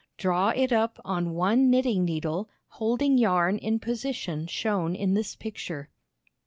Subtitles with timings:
[0.17, 5.89] Draw it up on one knitting needle, holding yarn in position shown in this picture.